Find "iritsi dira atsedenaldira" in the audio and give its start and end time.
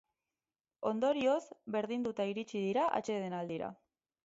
2.33-3.71